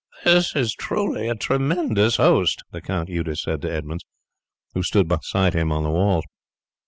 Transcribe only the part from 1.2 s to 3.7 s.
a tremendous host!" the Count Eudes said